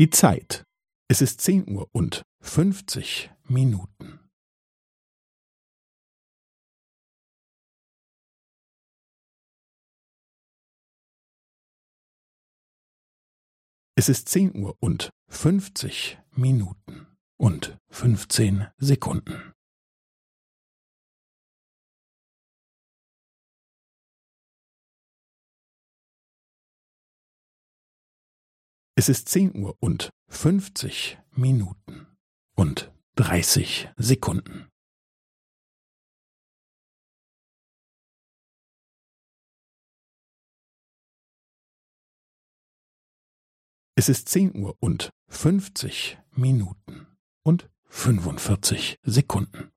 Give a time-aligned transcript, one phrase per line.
[0.00, 0.64] Die Zeit.
[1.10, 4.18] Es ist zehn Uhr und fünfzig Minuten.
[13.94, 17.06] Es ist zehn Uhr und fünfzig Minuten
[17.36, 19.52] und fünfzehn Sekunden.
[29.00, 32.06] Es ist zehn Uhr und fünfzig Minuten
[32.54, 34.68] und dreißig Sekunden.
[43.94, 47.06] Es ist zehn Uhr und fünfzig Minuten
[47.42, 49.69] und fünfundvierzig Sekunden.